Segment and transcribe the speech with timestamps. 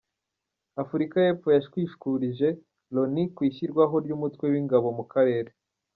[0.81, 2.47] Afurika Y’Epfo yashwishurije
[2.93, 5.49] Loni ku ishyirwaho ry’umutwe w’ingabo mu karere